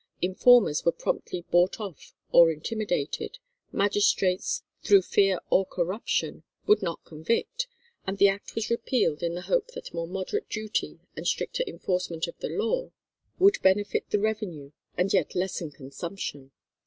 [0.19, 3.37] Informers were promptly bought off or intimidated,
[3.71, 7.67] magistrates "through fear or corruption" would not convict,
[8.07, 12.25] and the act was repealed in the hope that more moderate duty and stricter enforcement
[12.25, 12.89] of the law
[13.37, 16.49] would benefit the revenue and yet lessen consumption.